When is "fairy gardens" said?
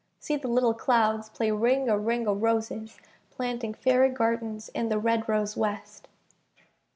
3.75-4.69